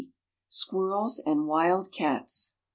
[0.49, 2.55] ]SQUIRRELS AND WILD CATS.